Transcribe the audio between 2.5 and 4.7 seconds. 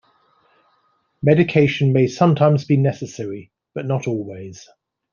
be necessary, but not always.